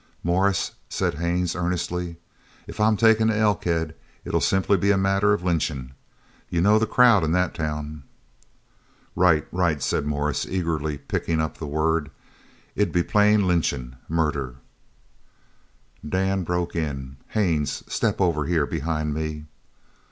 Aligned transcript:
"Morris," 0.23 0.71
said 0.89 1.13
Haines 1.19 1.55
earnestly, 1.55 2.15
"if 2.65 2.79
I'm 2.79 2.97
taken 2.97 3.27
to 3.27 3.37
Elkhead 3.37 3.93
it'll 4.25 4.39
be 4.39 4.43
simply 4.45 4.89
a 4.89 4.97
matter 4.97 5.31
of 5.31 5.43
lynching. 5.43 5.91
You 6.49 6.59
know 6.59 6.79
the 6.79 6.87
crowd 6.87 7.23
in 7.23 7.33
that 7.33 7.53
town." 7.53 8.01
"Right 9.15 9.47
right," 9.51 9.79
said 9.79 10.07
Morris, 10.07 10.43
eagerly 10.49 10.97
picking 10.97 11.39
up 11.39 11.59
the 11.59 11.67
word. 11.67 12.09
"It'd 12.75 12.91
be 12.91 13.03
plain 13.03 13.45
lynchin' 13.47 13.95
murder" 14.09 14.55
Dan 16.17 16.43
broke 16.45 16.75
in: 16.75 17.17
"Haines, 17.37 17.83
step 17.87 18.19
over 18.19 18.45
here 18.45 18.65
behind 18.65 19.13
me!" 19.13 19.45